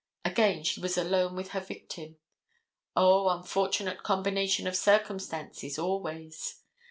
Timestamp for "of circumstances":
4.65-5.77